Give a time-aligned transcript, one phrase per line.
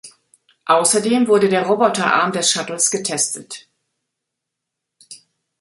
[0.65, 3.67] Außerdem wurde der Roboterarm des Shuttles getestet.